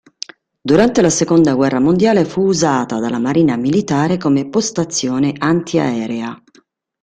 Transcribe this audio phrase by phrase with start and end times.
[0.59, 6.41] Durante la seconda guerra mondiale fu usata dalla Marina militare come postazione antiaerea.